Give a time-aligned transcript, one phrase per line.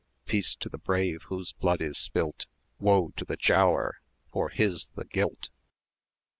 [0.25, 1.21] 720 Peace to the brave!
[1.27, 2.47] whose blood is spilt:
[2.79, 3.99] Woe to the Giaour!
[4.31, 5.51] for his the guilt."